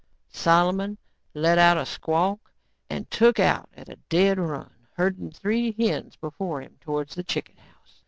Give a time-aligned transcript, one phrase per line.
[0.33, 0.97] Solomon
[1.35, 2.51] let out a squawk
[2.89, 7.57] and took out at a dead run, herding three hens before him towards the chicken
[7.57, 7.99] house.